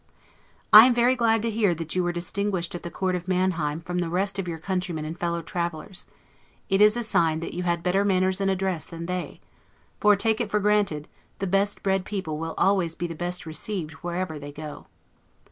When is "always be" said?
12.57-13.05